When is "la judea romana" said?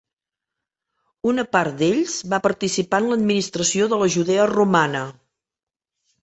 4.05-5.05